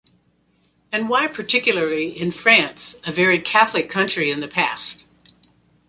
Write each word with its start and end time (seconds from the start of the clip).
And 0.91 1.09
why 1.09 1.27
particularly 1.27 2.09
in 2.19 2.31
France, 2.31 2.99
a 3.05 3.11
very 3.11 3.37
Catholic 3.37 3.87
country 3.87 4.31
in 4.31 4.39
the 4.39 4.47
past? 4.47 5.05